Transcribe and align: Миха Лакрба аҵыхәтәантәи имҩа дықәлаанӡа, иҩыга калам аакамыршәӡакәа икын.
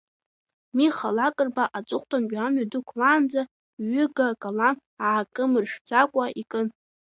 Миха 0.75 1.09
Лакрба 1.17 1.65
аҵыхәтәантәи 1.77 2.37
имҩа 2.45 2.69
дықәлаанӡа, 2.71 3.41
иҩыга 3.83 4.27
калам 4.41 4.75
аакамыршәӡакәа 5.07 6.25
икын. 6.41 6.67